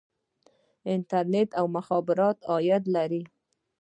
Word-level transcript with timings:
انټرنیټ 0.93 1.49
او 1.59 1.65
مخابرات 1.75 2.37
عاید 2.49 2.83
لري 2.95 3.21